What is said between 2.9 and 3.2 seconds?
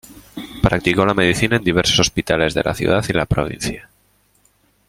y